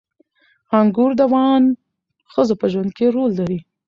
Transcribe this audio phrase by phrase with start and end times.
[0.79, 1.63] انګور د افغان
[2.33, 3.59] ښځو په ژوند کې رول لري.